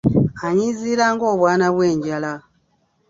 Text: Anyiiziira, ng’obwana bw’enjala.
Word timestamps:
Anyiiziira, 0.45 1.05
ng’obwana 1.13 1.65
bw’enjala. 1.73 2.33